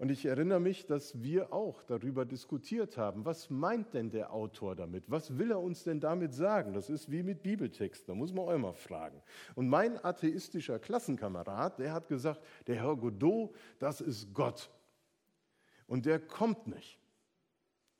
Und 0.00 0.10
ich 0.10 0.24
erinnere 0.24 0.60
mich, 0.60 0.86
dass 0.86 1.22
wir 1.22 1.52
auch 1.52 1.82
darüber 1.82 2.24
diskutiert 2.24 2.96
haben, 2.96 3.26
was 3.26 3.50
meint 3.50 3.92
denn 3.92 4.08
der 4.08 4.32
Autor 4.32 4.74
damit? 4.74 5.04
Was 5.10 5.36
will 5.36 5.50
er 5.50 5.60
uns 5.60 5.84
denn 5.84 6.00
damit 6.00 6.32
sagen? 6.32 6.72
Das 6.72 6.88
ist 6.88 7.10
wie 7.10 7.22
mit 7.22 7.42
Bibeltexten, 7.42 8.06
da 8.06 8.14
muss 8.14 8.32
man 8.32 8.46
auch 8.46 8.54
immer 8.54 8.72
fragen. 8.72 9.20
Und 9.56 9.68
mein 9.68 10.02
atheistischer 10.02 10.78
Klassenkamerad, 10.78 11.78
der 11.78 11.92
hat 11.92 12.08
gesagt, 12.08 12.40
der 12.66 12.76
Herr 12.76 12.96
Godot, 12.96 13.54
das 13.78 14.00
ist 14.00 14.32
Gott. 14.32 14.70
Und 15.86 16.06
der 16.06 16.18
kommt 16.18 16.66
nicht. 16.66 16.98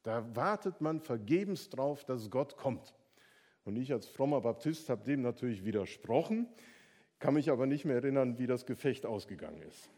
Da 0.02 0.34
wartet 0.34 0.80
man 0.80 1.00
vergebens 1.00 1.68
drauf, 1.68 2.06
dass 2.06 2.30
Gott 2.30 2.56
kommt. 2.56 2.94
Und 3.64 3.76
ich 3.76 3.92
als 3.92 4.06
frommer 4.06 4.40
Baptist 4.40 4.88
habe 4.88 5.04
dem 5.04 5.20
natürlich 5.20 5.66
widersprochen, 5.66 6.48
kann 7.18 7.34
mich 7.34 7.50
aber 7.50 7.66
nicht 7.66 7.84
mehr 7.84 7.96
erinnern, 7.96 8.38
wie 8.38 8.46
das 8.46 8.64
Gefecht 8.64 9.04
ausgegangen 9.04 9.60
ist. 9.60 9.90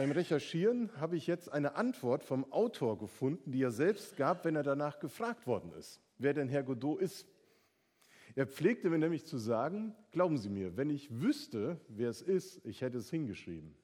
Beim 0.00 0.12
Recherchieren 0.12 0.90
habe 0.98 1.18
ich 1.18 1.26
jetzt 1.26 1.52
eine 1.52 1.74
Antwort 1.74 2.24
vom 2.24 2.50
Autor 2.54 2.96
gefunden, 2.96 3.52
die 3.52 3.62
er 3.62 3.70
selbst 3.70 4.16
gab, 4.16 4.46
wenn 4.46 4.56
er 4.56 4.62
danach 4.62 4.98
gefragt 4.98 5.46
worden 5.46 5.74
ist, 5.74 6.00
wer 6.16 6.32
denn 6.32 6.48
Herr 6.48 6.62
Godot 6.62 7.02
ist. 7.02 7.28
Er 8.34 8.46
pflegte 8.46 8.88
mir 8.88 8.96
nämlich 8.96 9.26
zu 9.26 9.36
sagen, 9.36 9.94
glauben 10.10 10.38
Sie 10.38 10.48
mir, 10.48 10.78
wenn 10.78 10.88
ich 10.88 11.20
wüsste, 11.20 11.78
wer 11.88 12.08
es 12.08 12.22
ist, 12.22 12.64
ich 12.64 12.80
hätte 12.80 12.96
es 12.96 13.10
hingeschrieben. 13.10 13.74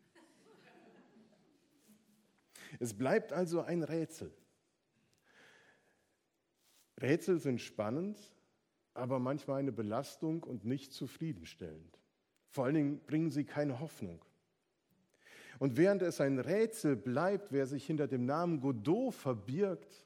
Es 2.80 2.94
bleibt 2.94 3.34
also 3.34 3.60
ein 3.60 3.82
Rätsel. 3.82 4.32
Rätsel 6.98 7.40
sind 7.40 7.60
spannend, 7.60 8.18
aber 8.94 9.18
manchmal 9.18 9.58
eine 9.58 9.72
Belastung 9.72 10.44
und 10.44 10.64
nicht 10.64 10.94
zufriedenstellend. 10.94 12.00
Vor 12.48 12.64
allen 12.64 12.74
Dingen 12.74 13.00
bringen 13.00 13.30
sie 13.30 13.44
keine 13.44 13.80
Hoffnung. 13.80 14.24
Und 15.58 15.76
während 15.76 16.02
es 16.02 16.20
ein 16.20 16.38
Rätsel 16.38 16.96
bleibt, 16.96 17.52
wer 17.52 17.66
sich 17.66 17.86
hinter 17.86 18.06
dem 18.06 18.26
Namen 18.26 18.60
Godot 18.60 19.14
verbirgt, 19.14 20.04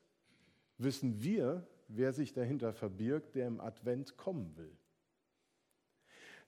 wissen 0.78 1.22
wir, 1.22 1.66
wer 1.88 2.12
sich 2.12 2.32
dahinter 2.32 2.72
verbirgt, 2.72 3.34
der 3.34 3.48
im 3.48 3.60
Advent 3.60 4.16
kommen 4.16 4.56
will. 4.56 4.76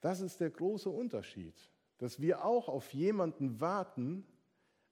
Das 0.00 0.20
ist 0.20 0.40
der 0.40 0.50
große 0.50 0.90
Unterschied, 0.90 1.54
dass 1.98 2.20
wir 2.20 2.44
auch 2.44 2.68
auf 2.68 2.92
jemanden 2.92 3.60
warten, 3.60 4.26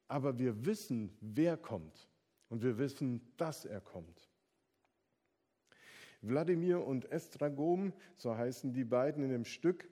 aber 0.09 0.39
wir 0.39 0.65
wissen, 0.67 1.17
wer 1.21 1.57
kommt 1.57 2.09
und 2.49 2.63
wir 2.63 2.79
wissen, 2.79 3.21
dass 3.37 3.65
er 3.65 3.81
kommt. 3.81 4.29
Wladimir 6.23 6.85
und 6.85 7.11
Estragom, 7.11 7.93
so 8.17 8.37
heißen 8.37 8.73
die 8.73 8.85
beiden 8.85 9.25
in 9.25 9.31
dem 9.31 9.45
Stück, 9.45 9.89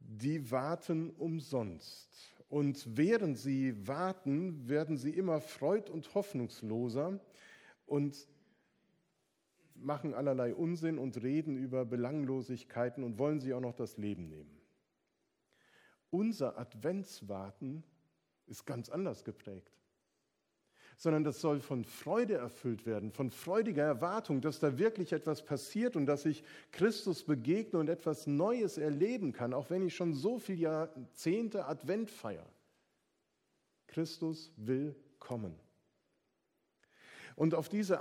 die 0.00 0.50
warten 0.50 1.10
umsonst. 1.10 2.37
Und 2.48 2.96
während 2.96 3.38
sie 3.38 3.86
warten, 3.86 4.68
werden 4.68 4.96
sie 4.96 5.10
immer 5.10 5.40
freud- 5.40 5.90
und 5.90 6.14
hoffnungsloser 6.14 7.20
und 7.86 8.28
machen 9.74 10.14
allerlei 10.14 10.54
Unsinn 10.54 10.98
und 10.98 11.22
reden 11.22 11.56
über 11.56 11.84
Belanglosigkeiten 11.84 13.04
und 13.04 13.18
wollen 13.18 13.40
sie 13.40 13.54
auch 13.54 13.60
noch 13.60 13.74
das 13.74 13.96
Leben 13.96 14.28
nehmen. 14.28 14.58
Unser 16.10 16.58
Adventswarten 16.58 17.84
ist 18.46 18.64
ganz 18.64 18.88
anders 18.88 19.24
geprägt 19.24 19.77
sondern 20.98 21.22
das 21.22 21.40
soll 21.40 21.60
von 21.60 21.84
Freude 21.84 22.34
erfüllt 22.34 22.84
werden, 22.84 23.12
von 23.12 23.30
freudiger 23.30 23.84
Erwartung, 23.84 24.40
dass 24.40 24.58
da 24.58 24.78
wirklich 24.78 25.12
etwas 25.12 25.44
passiert 25.44 25.94
und 25.94 26.06
dass 26.06 26.26
ich 26.26 26.42
Christus 26.72 27.22
begegne 27.22 27.78
und 27.78 27.88
etwas 27.88 28.26
Neues 28.26 28.78
erleben 28.78 29.32
kann, 29.32 29.54
auch 29.54 29.70
wenn 29.70 29.86
ich 29.86 29.94
schon 29.94 30.12
so 30.12 30.40
viele 30.40 30.58
Jahrzehnte 30.58 31.66
Advent 31.66 32.10
feiere. 32.10 32.50
Christus 33.86 34.52
will 34.56 34.96
kommen. 35.20 35.54
Und 37.36 37.54
auf 37.54 37.68
diese 37.68 38.00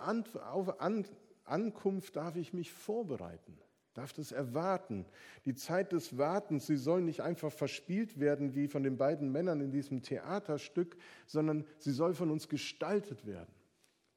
Ankunft 1.45 2.15
darf 2.15 2.35
ich 2.35 2.51
mich 2.51 2.71
vorbereiten 2.71 3.59
darf 3.97 4.13
das 4.13 4.31
erwarten. 4.31 5.05
Die 5.45 5.55
Zeit 5.55 5.91
des 5.91 6.19
Wartens, 6.19 6.67
sie 6.67 6.77
soll 6.77 7.01
nicht 7.01 7.21
einfach 7.21 7.51
verspielt 7.51 8.19
werden 8.19 8.53
wie 8.53 8.67
von 8.67 8.83
den 8.83 8.95
beiden 8.95 9.31
Männern 9.31 9.59
in 9.59 9.71
diesem 9.71 10.03
Theaterstück, 10.03 10.97
sondern 11.25 11.65
sie 11.79 11.91
soll 11.91 12.13
von 12.13 12.29
uns 12.29 12.47
gestaltet 12.47 13.25
werden. 13.25 13.51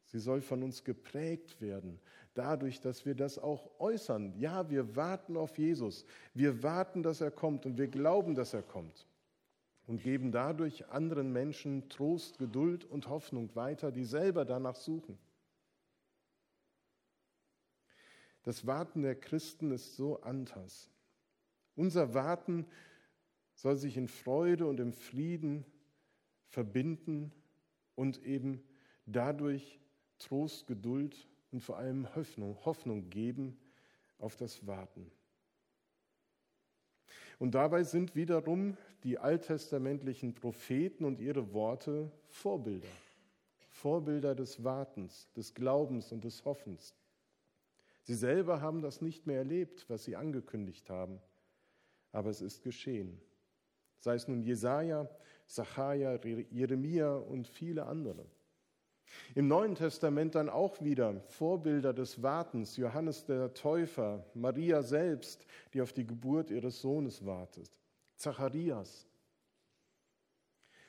Sie 0.05 0.19
soll 0.19 0.43
von 0.43 0.63
uns 0.63 0.85
geprägt 0.85 1.61
werden, 1.63 1.99
dadurch, 2.35 2.81
dass 2.81 3.07
wir 3.07 3.15
das 3.15 3.39
auch 3.39 3.71
äußern. 3.79 4.35
Ja, 4.39 4.69
wir 4.69 4.97
warten 4.97 5.37
auf 5.37 5.57
Jesus. 5.57 6.05
Wir 6.35 6.63
warten, 6.63 7.03
dass 7.03 7.21
er 7.21 7.31
kommt 7.31 7.65
und 7.65 7.79
wir 7.79 7.89
glauben, 7.89 8.35
dass 8.35 8.53
er 8.53 8.63
kommt. 8.63 9.07
Und 9.87 10.03
geben 10.03 10.31
dadurch 10.31 10.89
anderen 10.89 11.33
Menschen 11.33 11.89
Trost, 11.89 12.39
Geduld 12.39 12.85
und 12.85 13.09
Hoffnung 13.09 13.55
weiter, 13.55 13.93
die 13.93 14.05
selber 14.05 14.45
danach 14.45 14.77
suchen. 14.77 15.17
Das 18.43 18.67
Warten 18.67 19.03
der 19.03 19.15
Christen 19.15 19.71
ist 19.71 19.97
so 19.97 20.21
anders. 20.23 20.91
Unser 21.77 22.15
Warten 22.15 22.67
soll 23.55 23.77
sich 23.77 23.97
in 23.97 24.09
Freude 24.09 24.67
und 24.67 24.81
im 24.81 24.93
Frieden 24.93 25.65
verbinden 26.47 27.33
und 27.95 28.25
eben 28.25 28.63
dadurch 29.07 29.81
Trost, 30.19 30.67
Geduld 30.67 31.29
und 31.53 31.61
vor 31.63 31.79
allem 31.79 32.15
Hoffnung, 32.15 32.57
Hoffnung 32.65 33.11
geben 33.11 33.59
auf 34.19 34.37
das 34.37 34.67
Warten. 34.67 35.11
Und 37.39 37.55
dabei 37.55 37.85
sind 37.85 38.15
wiederum 38.15 38.77
die 39.03 39.19
alttestamentlichen 39.19 40.35
Propheten 40.35 41.05
und 41.05 41.21
ihre 41.21 41.53
Worte 41.55 42.11
Vorbilder. 42.29 42.89
Vorbilder 43.71 44.35
des 44.35 44.63
Wartens, 44.63 45.31
des 45.35 45.55
Glaubens 45.55 46.13
und 46.13 46.25
des 46.25 46.45
Hoffens. 46.45 46.95
Sie 48.11 48.17
selber 48.17 48.61
haben 48.61 48.83
das 48.83 49.01
nicht 49.01 49.29
mehr 49.29 49.39
erlebt, 49.39 49.89
was 49.89 50.03
sie 50.03 50.17
angekündigt 50.17 50.91
haben, 50.91 51.21
aber 52.11 52.29
es 52.29 52.41
ist 52.41 52.65
geschehen. 52.65 53.21
Sei 54.01 54.17
es 54.17 54.27
nun 54.27 54.43
Jesaja, 54.43 55.09
Sacharja, 55.47 56.19
Jeremia 56.51 57.15
und 57.15 57.47
viele 57.47 57.87
andere. 57.87 58.27
Im 59.37 59.47
Neuen 59.47 59.77
Testament 59.77 60.35
dann 60.35 60.49
auch 60.49 60.83
wieder 60.83 61.21
Vorbilder 61.29 61.93
des 61.93 62.21
Wartens, 62.21 62.77
Johannes 62.77 63.27
der 63.27 63.55
Täufer, 63.55 64.27
Maria 64.35 64.83
selbst, 64.83 65.47
die 65.73 65.81
auf 65.81 65.93
die 65.93 66.05
Geburt 66.05 66.51
ihres 66.51 66.81
Sohnes 66.81 67.25
wartet, 67.25 67.71
Zacharias. 68.17 69.07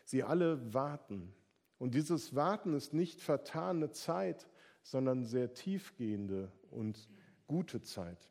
Sie 0.05 0.23
alle 0.23 0.73
warten. 0.73 1.35
Und 1.77 1.93
dieses 1.93 2.33
Warten 2.33 2.73
ist 2.73 2.95
nicht 2.95 3.21
vertane 3.21 3.91
Zeit, 3.91 4.47
sondern 4.83 5.25
sehr 5.25 5.53
tiefgehende 5.53 6.51
und 6.69 7.09
gute 7.47 7.81
Zeit. 7.81 8.29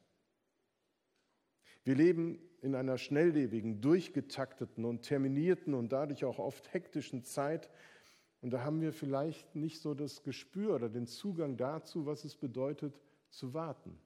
Wir 1.84 1.94
leben 1.94 2.38
in 2.62 2.74
einer 2.74 2.98
schnelllebigen, 2.98 3.80
durchgetakteten 3.80 4.84
und 4.84 5.02
terminierten 5.02 5.74
und 5.74 5.92
dadurch 5.92 6.24
auch 6.24 6.38
oft 6.38 6.72
hektischen 6.72 7.24
Zeit. 7.24 7.70
Und 8.42 8.50
da 8.50 8.64
haben 8.64 8.80
wir 8.80 8.92
vielleicht 8.92 9.54
nicht 9.54 9.80
so 9.80 9.94
das 9.94 10.22
Gespür 10.22 10.74
oder 10.74 10.88
den 10.88 11.06
Zugang 11.06 11.56
dazu, 11.56 12.06
was 12.06 12.24
es 12.24 12.36
bedeutet, 12.36 13.00
zu 13.30 13.54
warten, 13.54 13.98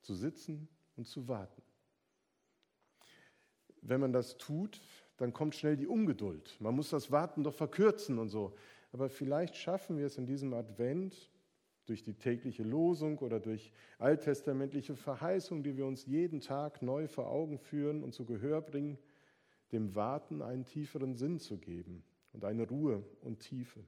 zu 0.00 0.14
sitzen 0.14 0.68
und 0.96 1.06
zu 1.06 1.28
warten. 1.28 1.62
Wenn 3.82 4.00
man 4.00 4.12
das 4.12 4.38
tut, 4.38 4.80
dann 5.16 5.32
kommt 5.32 5.54
schnell 5.54 5.76
die 5.76 5.86
Ungeduld. 5.86 6.56
Man 6.60 6.74
muss 6.74 6.90
das 6.90 7.10
Warten 7.10 7.44
doch 7.44 7.54
verkürzen 7.54 8.18
und 8.18 8.30
so. 8.30 8.56
Aber 8.94 9.08
vielleicht 9.08 9.56
schaffen 9.56 9.98
wir 9.98 10.06
es 10.06 10.18
in 10.18 10.24
diesem 10.24 10.54
Advent 10.54 11.28
durch 11.86 12.04
die 12.04 12.14
tägliche 12.14 12.62
Losung 12.62 13.18
oder 13.18 13.40
durch 13.40 13.72
alttestamentliche 13.98 14.94
Verheißung, 14.94 15.64
die 15.64 15.76
wir 15.76 15.84
uns 15.84 16.06
jeden 16.06 16.40
Tag 16.40 16.80
neu 16.80 17.08
vor 17.08 17.26
Augen 17.26 17.58
führen 17.58 18.04
und 18.04 18.14
zu 18.14 18.24
Gehör 18.24 18.62
bringen, 18.62 18.96
dem 19.72 19.96
Warten 19.96 20.42
einen 20.42 20.64
tieferen 20.64 21.16
Sinn 21.16 21.40
zu 21.40 21.58
geben 21.58 22.04
und 22.32 22.44
eine 22.44 22.68
Ruhe 22.68 23.04
und 23.20 23.40
Tiefe. 23.40 23.84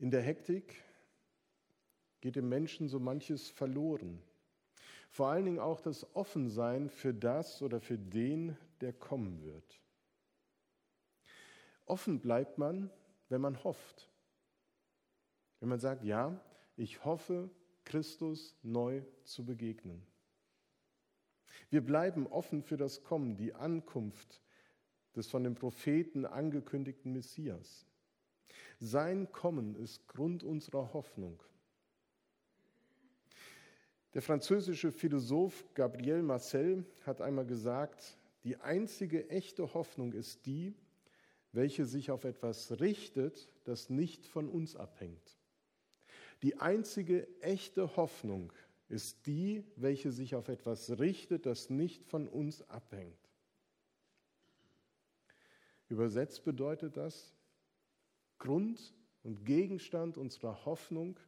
In 0.00 0.10
der 0.10 0.22
Hektik 0.22 0.82
geht 2.20 2.34
dem 2.34 2.48
Menschen 2.48 2.88
so 2.88 2.98
manches 2.98 3.48
verloren. 3.48 4.20
Vor 5.08 5.28
allen 5.28 5.44
Dingen 5.44 5.60
auch 5.60 5.80
das 5.80 6.16
Offensein 6.16 6.88
für 6.88 7.14
das 7.14 7.62
oder 7.62 7.80
für 7.80 7.96
den, 7.96 8.56
der 8.80 8.92
kommen 8.92 9.40
wird. 9.44 9.83
Offen 11.86 12.20
bleibt 12.20 12.58
man, 12.58 12.90
wenn 13.28 13.40
man 13.40 13.62
hofft. 13.62 14.10
Wenn 15.60 15.68
man 15.68 15.80
sagt, 15.80 16.04
ja, 16.04 16.40
ich 16.76 17.04
hoffe, 17.04 17.50
Christus 17.84 18.56
neu 18.62 19.02
zu 19.24 19.44
begegnen. 19.44 20.06
Wir 21.70 21.84
bleiben 21.84 22.26
offen 22.26 22.62
für 22.62 22.76
das 22.76 23.02
Kommen, 23.02 23.36
die 23.36 23.54
Ankunft 23.54 24.40
des 25.14 25.28
von 25.28 25.44
den 25.44 25.54
Propheten 25.54 26.26
angekündigten 26.26 27.12
Messias. 27.12 27.86
Sein 28.78 29.30
Kommen 29.30 29.76
ist 29.76 30.06
Grund 30.08 30.42
unserer 30.42 30.92
Hoffnung. 30.92 31.42
Der 34.14 34.22
französische 34.22 34.92
Philosoph 34.92 35.64
Gabriel 35.74 36.22
Marcel 36.22 36.84
hat 37.04 37.20
einmal 37.20 37.46
gesagt, 37.46 38.18
die 38.44 38.56
einzige 38.58 39.28
echte 39.30 39.74
Hoffnung 39.74 40.12
ist 40.12 40.46
die, 40.46 40.74
welche 41.54 41.86
sich 41.86 42.10
auf 42.10 42.24
etwas 42.24 42.80
richtet, 42.80 43.48
das 43.64 43.88
nicht 43.88 44.26
von 44.26 44.48
uns 44.48 44.74
abhängt. 44.74 45.38
Die 46.42 46.58
einzige 46.58 47.28
echte 47.40 47.96
Hoffnung 47.96 48.52
ist 48.88 49.26
die, 49.26 49.64
welche 49.76 50.10
sich 50.10 50.34
auf 50.34 50.48
etwas 50.48 50.98
richtet, 50.98 51.46
das 51.46 51.70
nicht 51.70 52.04
von 52.04 52.28
uns 52.28 52.68
abhängt. 52.68 53.18
Übersetzt 55.88 56.44
bedeutet 56.44 56.96
das, 56.96 57.34
Grund 58.38 58.94
und 59.22 59.44
Gegenstand 59.44 60.18
unserer 60.18 60.64
Hoffnung 60.64 61.18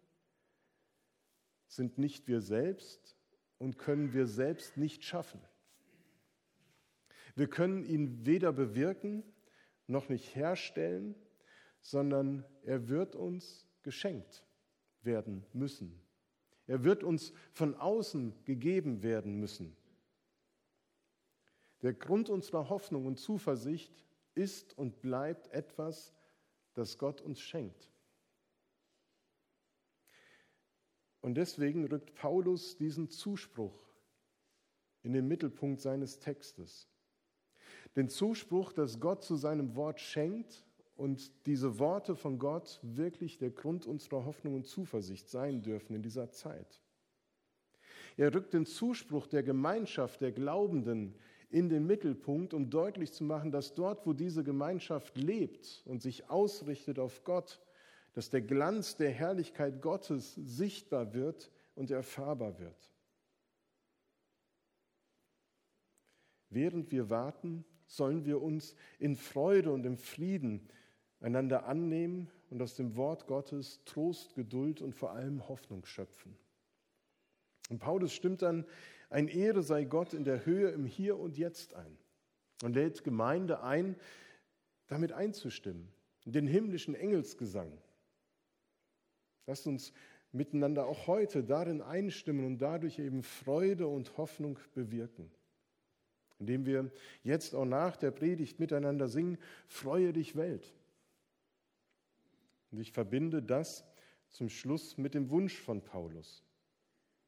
sind 1.69 1.99
nicht 1.99 2.27
wir 2.27 2.41
selbst 2.41 3.17
und 3.59 3.79
können 3.79 4.13
wir 4.13 4.27
selbst 4.27 4.77
nicht 4.77 5.05
schaffen. 5.05 5.41
Wir 7.37 7.49
können 7.49 7.85
ihn 7.85 8.27
weder 8.27 8.53
bewirken 8.53 9.23
noch 9.87 10.09
nicht 10.09 10.35
herstellen, 10.35 11.15
sondern 11.81 12.45
er 12.63 12.89
wird 12.89 13.15
uns 13.15 13.67
geschenkt 13.83 14.45
werden 15.03 15.47
müssen. 15.53 16.01
Er 16.67 16.83
wird 16.83 17.05
uns 17.05 17.33
von 17.53 17.75
außen 17.75 18.45
gegeben 18.45 19.03
werden 19.03 19.39
müssen. 19.39 19.77
Der 21.83 21.95
Grund 21.95 22.29
unserer 22.29 22.69
Hoffnung 22.69 23.07
und 23.07 23.19
Zuversicht 23.19 24.05
ist 24.35 24.77
und 24.77 25.01
bleibt 25.01 25.49
etwas, 25.49 26.13
das 26.75 26.99
Gott 26.99 27.21
uns 27.21 27.41
schenkt. 27.41 27.91
Und 31.21 31.35
deswegen 31.35 31.87
rückt 31.87 32.15
Paulus 32.15 32.77
diesen 32.77 33.09
Zuspruch 33.09 33.87
in 35.03 35.13
den 35.13 35.29
Mittelpunkt 35.29 35.81
seines 35.81 36.19
Textes 36.19 36.89
den 37.97 38.09
Zuspruch, 38.09 38.73
dass 38.73 39.01
Gott 39.01 39.25
zu 39.25 39.37
seinem 39.37 39.75
Wort 39.75 40.01
schenkt 40.01 40.65
und 40.97 41.33
diese 41.47 41.79
Worte 41.79 42.15
von 42.15 42.39
Gott 42.39 42.79
wirklich 42.83 43.39
der 43.39 43.51
Grund 43.51 43.87
unserer 43.87 44.25
Hoffnung 44.25 44.55
und 44.55 44.67
Zuversicht 44.67 45.29
sein 45.29 45.63
dürfen 45.63 45.95
in 45.95 46.03
dieser 46.03 46.31
Zeit. 46.31 46.81
Er 48.17 48.35
rückt 48.35 48.55
den 48.55 48.67
Zuspruch 48.67 49.27
der 49.27 49.43
Gemeinschaft 49.43 50.21
der 50.21 50.33
Glaubenden 50.33 51.15
in 51.51 51.69
den 51.69 51.87
Mittelpunkt, 51.87 52.55
um 52.55 52.71
deutlich 52.71 53.13
zu 53.13 53.25
machen, 53.25 53.51
dass 53.51 53.75
dort, 53.75 54.07
wo 54.07 54.13
diese 54.13 54.43
Gemeinschaft 54.43 55.17
lebt 55.17 55.83
und 55.87 56.03
sich 56.03 56.29
ausrichtet 56.29 56.99
auf 56.99 57.25
Gott, 57.25 57.61
dass 58.15 58.31
der 58.31 58.41
Glanz 58.41 58.97
der 58.97 59.11
Herrlichkeit 59.11 59.83
Gottes 59.83 60.35
sichtbar 60.35 61.13
wird 61.13 61.51
und 61.75 61.91
erfahrbar 61.91 62.59
wird. 62.59 62.91
Während 66.49 66.91
wir 66.91 67.11
warten, 67.11 67.65
sollen 67.87 68.25
wir 68.25 68.43
uns 68.43 68.75
in 68.99 69.17
Freude 69.17 69.73
und 69.73 69.87
im 69.87 69.97
Frieden 69.97 70.69
einander 71.21 71.67
annehmen 71.67 72.31
und 72.51 72.63
aus 72.63 72.75
dem 72.75 72.97
Wort 72.97 73.27
Gottes 73.27 73.81
Trost, 73.85 74.35
Geduld 74.35 74.83
und 74.83 74.95
vor 74.95 75.13
allem 75.13 75.49
Hoffnung 75.49 75.85
schöpfen. 75.85 76.37
Und 77.69 77.79
Paulus 77.79 78.13
stimmt 78.13 78.43
dann, 78.43 78.65
ein 79.11 79.29
Ehre 79.29 79.63
sei 79.63 79.85
Gott 79.85 80.15
in 80.15 80.25
der 80.25 80.45
Höhe 80.47 80.71
im 80.71 80.85
Hier 80.85 81.19
und 81.19 81.37
Jetzt 81.37 81.75
ein 81.75 81.97
und 82.63 82.75
lädt 82.75 83.05
Gemeinde 83.05 83.63
ein, 83.63 83.97
damit 84.89 85.13
einzustimmen, 85.13 85.89
den 86.25 86.47
himmlischen 86.47 86.95
Engelsgesang. 86.95 87.73
Lasst 89.47 89.67
uns 89.67 89.93
miteinander 90.33 90.87
auch 90.87 91.07
heute 91.07 91.45
darin 91.45 91.81
einstimmen 91.81 92.45
und 92.45 92.59
dadurch 92.59 92.99
eben 92.99 93.23
Freude 93.23 93.87
und 93.87 94.17
Hoffnung 94.17 94.59
bewirken 94.75 95.31
indem 96.39 96.67
wir 96.67 96.91
jetzt 97.23 97.55
auch 97.55 97.65
nach 97.65 97.97
der 97.97 98.11
Predigt 98.11 98.61
miteinander 98.61 99.09
singen, 99.09 99.39
Freue 99.67 100.13
dich 100.13 100.37
Welt. 100.37 100.73
Und 102.71 102.81
ich 102.81 102.93
verbinde 102.93 103.43
das 103.43 103.85
zum 104.29 104.49
Schluss 104.49 104.99
mit 104.99 105.15
dem 105.15 105.31
Wunsch 105.31 105.57
von 105.59 105.83
Paulus. 105.83 106.43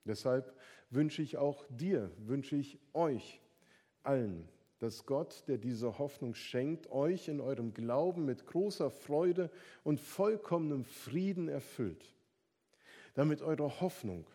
Deshalb 0.04 0.54
wünsche 0.90 1.22
ich 1.22 1.36
auch 1.36 1.64
dir, 1.68 2.10
wünsche 2.18 2.56
ich 2.56 2.78
euch 2.92 3.40
allen, 4.02 4.48
dass 4.78 5.06
Gott, 5.06 5.44
der 5.48 5.58
diese 5.58 5.98
Hoffnung 5.98 6.34
schenkt, 6.34 6.90
euch 6.90 7.28
in 7.28 7.40
eurem 7.40 7.74
Glauben 7.74 8.24
mit 8.24 8.46
großer 8.46 8.90
Freude 8.90 9.50
und 9.84 10.00
vollkommenem 10.00 10.84
Frieden 10.84 11.48
erfüllt, 11.48 12.14
damit 13.14 13.42
eure 13.42 13.80
Hoffnung 13.80 14.26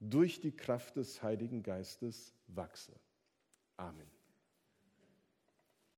durch 0.00 0.40
die 0.40 0.52
Kraft 0.52 0.96
des 0.96 1.22
Heiligen 1.22 1.62
Geistes 1.62 2.34
wachse. 2.48 2.92
Amen. 3.76 4.13